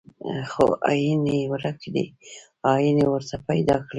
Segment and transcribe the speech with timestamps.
[0.51, 2.05] خو اپین یې ورک دی،
[2.69, 3.89] اپین ورته پیدا کړئ.